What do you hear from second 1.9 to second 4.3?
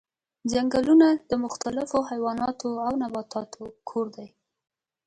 حیواناتو او نباتاتو کور دي.